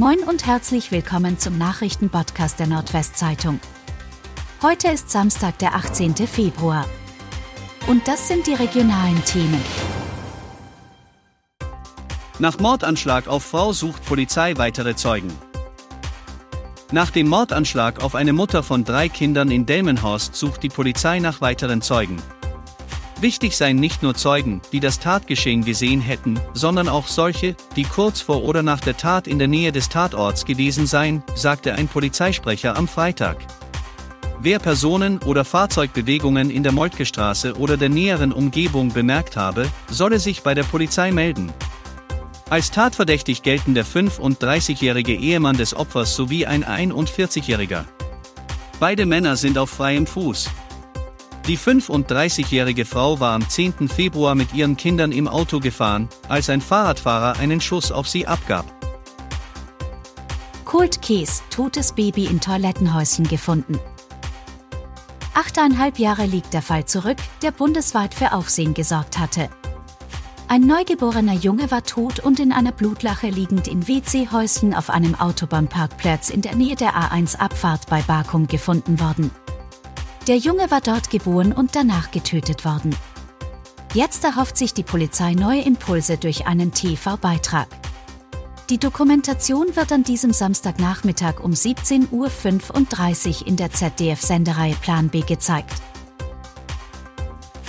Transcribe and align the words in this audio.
Moin 0.00 0.20
und 0.20 0.46
herzlich 0.46 0.92
willkommen 0.92 1.38
zum 1.38 1.58
Nachrichtenpodcast 1.58 2.58
der 2.58 2.68
Nordwestzeitung. 2.68 3.60
Heute 4.62 4.88
ist 4.88 5.10
Samstag, 5.10 5.58
der 5.58 5.74
18. 5.74 6.14
Februar. 6.14 6.86
Und 7.86 8.08
das 8.08 8.26
sind 8.26 8.46
die 8.46 8.54
regionalen 8.54 9.22
Themen. 9.26 9.60
Nach 12.38 12.58
Mordanschlag 12.58 13.28
auf 13.28 13.44
Frau 13.44 13.74
sucht 13.74 14.02
Polizei 14.06 14.56
weitere 14.56 14.96
Zeugen. 14.96 15.36
Nach 16.92 17.10
dem 17.10 17.28
Mordanschlag 17.28 18.02
auf 18.02 18.14
eine 18.14 18.32
Mutter 18.32 18.62
von 18.62 18.84
drei 18.84 19.10
Kindern 19.10 19.50
in 19.50 19.66
Delmenhorst 19.66 20.34
sucht 20.34 20.62
die 20.62 20.70
Polizei 20.70 21.18
nach 21.18 21.42
weiteren 21.42 21.82
Zeugen. 21.82 22.16
Wichtig 23.20 23.54
seien 23.54 23.76
nicht 23.76 24.02
nur 24.02 24.14
Zeugen, 24.14 24.62
die 24.72 24.80
das 24.80 24.98
Tatgeschehen 24.98 25.62
gesehen 25.62 26.00
hätten, 26.00 26.40
sondern 26.54 26.88
auch 26.88 27.06
solche, 27.06 27.54
die 27.76 27.82
kurz 27.82 28.22
vor 28.22 28.44
oder 28.44 28.62
nach 28.62 28.80
der 28.80 28.96
Tat 28.96 29.26
in 29.26 29.38
der 29.38 29.48
Nähe 29.48 29.72
des 29.72 29.90
Tatorts 29.90 30.46
gewesen 30.46 30.86
seien, 30.86 31.22
sagte 31.34 31.74
ein 31.74 31.86
Polizeisprecher 31.86 32.78
am 32.78 32.88
Freitag. 32.88 33.36
Wer 34.40 34.58
Personen 34.58 35.18
oder 35.18 35.44
Fahrzeugbewegungen 35.44 36.48
in 36.48 36.62
der 36.62 36.72
Moltke-Straße 36.72 37.58
oder 37.58 37.76
der 37.76 37.90
näheren 37.90 38.32
Umgebung 38.32 38.90
bemerkt 38.90 39.36
habe, 39.36 39.68
solle 39.90 40.18
sich 40.18 40.42
bei 40.42 40.54
der 40.54 40.62
Polizei 40.62 41.12
melden. 41.12 41.52
Als 42.48 42.70
tatverdächtig 42.70 43.42
gelten 43.42 43.74
der 43.74 43.84
35-jährige 43.84 45.14
Ehemann 45.14 45.58
des 45.58 45.76
Opfers 45.76 46.16
sowie 46.16 46.46
ein 46.46 46.64
41-jähriger. 46.64 47.84
Beide 48.80 49.04
Männer 49.04 49.36
sind 49.36 49.58
auf 49.58 49.68
freiem 49.68 50.06
Fuß. 50.06 50.48
Die 51.46 51.58
35-jährige 51.58 52.84
Frau 52.84 53.18
war 53.18 53.32
am 53.34 53.48
10. 53.48 53.88
Februar 53.88 54.34
mit 54.34 54.54
ihren 54.54 54.76
Kindern 54.76 55.10
im 55.10 55.26
Auto 55.26 55.58
gefahren, 55.58 56.08
als 56.28 56.50
ein 56.50 56.60
Fahrradfahrer 56.60 57.38
einen 57.38 57.60
Schuss 57.60 57.90
auf 57.90 58.08
sie 58.08 58.26
abgab. 58.26 58.66
Cold 60.64 61.02
Case, 61.02 61.42
totes 61.50 61.92
Baby 61.92 62.26
in 62.26 62.40
Toilettenhäuschen 62.40 63.26
gefunden. 63.26 63.80
Achteinhalb 65.34 65.98
Jahre 65.98 66.26
liegt 66.26 66.52
der 66.52 66.62
Fall 66.62 66.84
zurück, 66.84 67.16
der 67.42 67.50
bundesweit 67.50 68.14
für 68.14 68.32
Aufsehen 68.32 68.74
gesorgt 68.74 69.18
hatte. 69.18 69.48
Ein 70.46 70.62
neugeborener 70.62 71.34
Junge 71.34 71.70
war 71.70 71.84
tot 71.84 72.20
und 72.20 72.40
in 72.40 72.52
einer 72.52 72.72
Blutlache 72.72 73.28
liegend 73.28 73.66
in 73.66 73.86
WC-Häuschen 73.88 74.74
auf 74.74 74.90
einem 74.90 75.14
Autobahnparkplatz 75.14 76.28
in 76.28 76.42
der 76.42 76.56
Nähe 76.56 76.76
der 76.76 76.94
A1-Abfahrt 76.94 77.88
bei 77.88 78.02
Bakum 78.02 78.46
gefunden 78.46 79.00
worden. 79.00 79.30
Der 80.26 80.36
Junge 80.36 80.70
war 80.70 80.80
dort 80.80 81.10
geboren 81.10 81.52
und 81.52 81.74
danach 81.74 82.10
getötet 82.10 82.64
worden. 82.64 82.94
Jetzt 83.94 84.22
erhofft 84.22 84.56
sich 84.56 84.74
die 84.74 84.82
Polizei 84.82 85.32
neue 85.32 85.62
Impulse 85.62 86.16
durch 86.16 86.46
einen 86.46 86.72
TV-Beitrag. 86.72 87.68
Die 88.68 88.78
Dokumentation 88.78 89.74
wird 89.74 89.90
an 89.90 90.04
diesem 90.04 90.32
Samstagnachmittag 90.32 91.40
um 91.40 91.52
17.35 91.52 93.40
Uhr 93.40 93.46
in 93.48 93.56
der 93.56 93.72
ZDF-Sendereihe 93.72 94.76
Plan 94.76 95.08
B 95.08 95.22
gezeigt. 95.22 95.74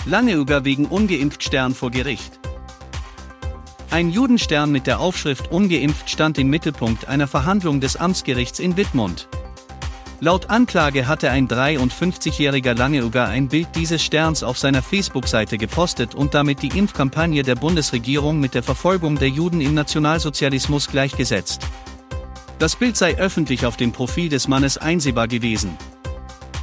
Langeüger 0.06 0.64
wegen 0.64 0.86
ungeimpft 0.86 1.44
Stern 1.44 1.74
vor 1.74 1.90
Gericht. 1.90 2.40
Ein 3.90 4.10
Judenstern 4.10 4.72
mit 4.72 4.88
der 4.88 5.00
Aufschrift 5.00 5.52
Ungeimpft 5.52 6.10
stand 6.10 6.38
im 6.38 6.50
Mittelpunkt 6.50 7.08
einer 7.08 7.28
Verhandlung 7.28 7.82
des 7.82 7.98
Amtsgerichts 7.98 8.60
in 8.60 8.78
Wittmund. 8.78 9.28
Laut 10.24 10.52
Anklage 10.52 11.08
hatte 11.08 11.32
ein 11.32 11.48
53-jähriger 11.48 12.78
Langeuger 12.78 13.28
ein 13.28 13.48
Bild 13.48 13.70
dieses 13.74 14.04
Sterns 14.04 14.44
auf 14.44 14.60
seiner 14.60 14.84
Facebook-Seite 14.84 15.58
gepostet 15.58 16.14
und 16.14 16.36
damit 16.36 16.62
die 16.62 16.78
Impfkampagne 16.78 17.42
der 17.42 17.56
Bundesregierung 17.56 18.40
mit 18.40 18.54
der 18.54 18.62
Verfolgung 18.62 19.18
der 19.18 19.30
Juden 19.30 19.62
im 19.62 19.74
Nationalsozialismus 19.74 20.90
gleichgesetzt. 20.90 21.64
Das 22.60 22.76
Bild 22.76 22.98
sei 22.98 23.18
öffentlich 23.18 23.66
auf 23.66 23.78
dem 23.78 23.94
Profil 23.94 24.30
des 24.30 24.48
Mannes 24.48 24.78
einsehbar 24.78 25.28
gewesen. 25.28 25.76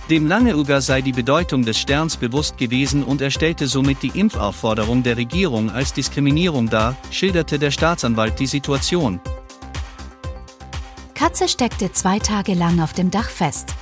Dem 0.09 0.29
Langeuger 0.29 0.81
sei 0.81 1.03
die 1.03 1.11
Bedeutung 1.11 1.65
des 1.65 1.81
Sterns 1.81 2.17
bewusst 2.17 2.59
gewesen 2.59 3.03
und 3.03 3.21
er 3.21 3.33
stellte 3.33 3.67
somit 3.67 4.05
die 4.05 4.21
Impfaufforderung 4.21 5.03
der 5.03 5.17
Regierung 5.17 5.69
als 5.69 5.93
Diskriminierung 5.93 6.71
dar, 6.71 6.95
schilderte 7.11 7.59
der 7.59 7.73
Staatsanwalt 7.73 8.39
die 8.39 8.47
Situation. 8.47 9.19
Katze 11.19 11.49
steckte 11.49 11.91
zwei 11.91 12.21
Tage 12.21 12.55
lang 12.55 12.79
auf 12.79 12.93
dem 12.93 13.11
Dach 13.11 13.29
fest. 13.29 13.75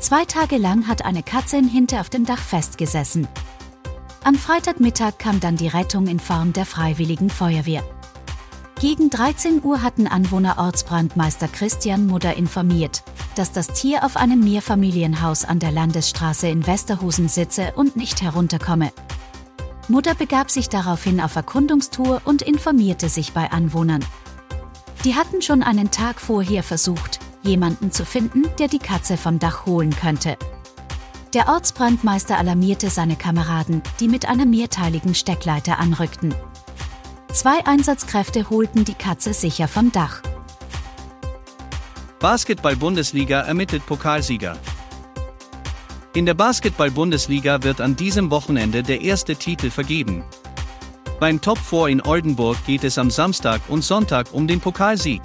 Zwei 0.00 0.24
Tage 0.24 0.56
lang 0.56 0.88
hat 0.88 1.04
eine 1.04 1.22
Katze 1.22 1.56
in 1.56 1.68
Hinte 1.68 2.00
auf 2.00 2.10
dem 2.10 2.26
Dach 2.26 2.40
festgesessen. 2.40 3.28
Am 4.24 4.34
Freitagmittag 4.34 5.18
kam 5.18 5.38
dann 5.38 5.54
die 5.54 5.68
Rettung 5.68 6.08
in 6.08 6.18
Form 6.18 6.52
der 6.52 6.66
Freiwilligen 6.66 7.30
Feuerwehr. 7.30 7.84
Gegen 8.80 9.08
13 9.08 9.62
Uhr 9.62 9.82
hatten 9.82 10.08
Anwohner 10.08 10.58
Ortsbrandmeister 10.58 11.46
Christian 11.46 12.08
Mudder 12.08 12.34
informiert, 12.36 13.04
dass 13.36 13.52
das 13.52 13.68
Tier 13.68 14.04
auf 14.04 14.16
einem 14.16 14.40
Mehrfamilienhaus 14.40 15.44
an 15.44 15.60
der 15.60 15.70
Landesstraße 15.70 16.48
in 16.48 16.66
Westerhusen 16.66 17.28
sitze 17.28 17.72
und 17.76 17.94
nicht 17.94 18.20
herunterkomme. 18.20 18.92
Mudder 19.86 20.16
begab 20.16 20.50
sich 20.50 20.68
daraufhin 20.68 21.20
auf 21.20 21.36
Erkundungstour 21.36 22.20
und 22.24 22.42
informierte 22.42 23.08
sich 23.08 23.32
bei 23.32 23.52
Anwohnern. 23.52 24.04
Die 25.04 25.14
hatten 25.14 25.42
schon 25.42 25.62
einen 25.62 25.90
Tag 25.90 26.18
vorher 26.18 26.62
versucht, 26.62 27.18
jemanden 27.42 27.92
zu 27.92 28.06
finden, 28.06 28.44
der 28.58 28.68
die 28.68 28.78
Katze 28.78 29.18
vom 29.18 29.38
Dach 29.38 29.66
holen 29.66 29.94
könnte. 29.94 30.38
Der 31.34 31.48
Ortsbrandmeister 31.48 32.38
alarmierte 32.38 32.88
seine 32.88 33.16
Kameraden, 33.16 33.82
die 34.00 34.08
mit 34.08 34.26
einer 34.26 34.46
mehrteiligen 34.46 35.14
Steckleiter 35.14 35.78
anrückten. 35.78 36.34
Zwei 37.32 37.66
Einsatzkräfte 37.66 38.48
holten 38.48 38.84
die 38.84 38.94
Katze 38.94 39.34
sicher 39.34 39.68
vom 39.68 39.92
Dach. 39.92 40.22
Basketball-Bundesliga 42.20 43.40
ermittelt 43.40 43.84
Pokalsieger. 43.84 44.56
In 46.14 46.24
der 46.24 46.34
Basketball-Bundesliga 46.34 47.62
wird 47.62 47.82
an 47.82 47.96
diesem 47.96 48.30
Wochenende 48.30 48.82
der 48.82 49.02
erste 49.02 49.36
Titel 49.36 49.68
vergeben. 49.68 50.24
Beim 51.20 51.40
Top 51.40 51.58
4 51.58 51.88
in 51.88 52.00
Oldenburg 52.02 52.56
geht 52.66 52.82
es 52.82 52.98
am 52.98 53.10
Samstag 53.10 53.60
und 53.68 53.84
Sonntag 53.84 54.26
um 54.32 54.48
den 54.48 54.60
Pokalsieg. 54.60 55.22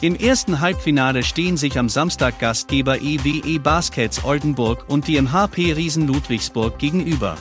Im 0.00 0.16
ersten 0.16 0.60
Halbfinale 0.60 1.22
stehen 1.22 1.56
sich 1.56 1.78
am 1.78 1.88
Samstag 1.88 2.38
Gastgeber 2.38 3.00
EWE 3.00 3.60
Baskets 3.60 4.24
Oldenburg 4.24 4.84
und 4.88 5.06
die 5.06 5.20
MHP 5.20 5.74
Riesen 5.74 6.06
Ludwigsburg 6.06 6.78
gegenüber. 6.78 7.36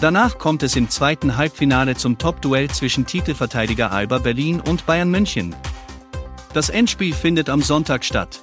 Danach 0.00 0.38
kommt 0.38 0.62
es 0.62 0.76
im 0.76 0.90
zweiten 0.90 1.36
Halbfinale 1.36 1.96
zum 1.96 2.18
Top-Duell 2.18 2.68
zwischen 2.70 3.06
Titelverteidiger 3.06 3.90
Alba 3.90 4.18
Berlin 4.18 4.60
und 4.60 4.86
Bayern 4.86 5.10
München. 5.10 5.56
Das 6.52 6.68
Endspiel 6.68 7.14
findet 7.14 7.48
am 7.48 7.62
Sonntag 7.62 8.04
statt. 8.04 8.42